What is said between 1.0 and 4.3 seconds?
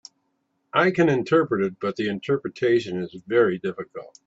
interpret it, but the interpretation is very difficult.